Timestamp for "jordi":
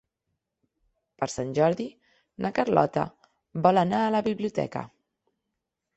1.57-1.85